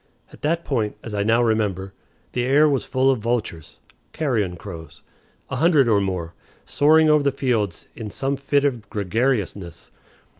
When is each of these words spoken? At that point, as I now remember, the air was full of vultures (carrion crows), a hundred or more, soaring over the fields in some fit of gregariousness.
At 0.33 0.41
that 0.41 0.65
point, 0.65 0.97
as 1.03 1.13
I 1.13 1.21
now 1.21 1.43
remember, 1.43 1.93
the 2.31 2.43
air 2.43 2.67
was 2.67 2.85
full 2.85 3.11
of 3.11 3.19
vultures 3.19 3.77
(carrion 4.13 4.55
crows), 4.57 5.03
a 5.51 5.57
hundred 5.57 5.87
or 5.87 6.01
more, 6.01 6.33
soaring 6.65 7.07
over 7.07 7.21
the 7.21 7.31
fields 7.31 7.87
in 7.95 8.09
some 8.09 8.35
fit 8.35 8.65
of 8.65 8.89
gregariousness. 8.89 9.91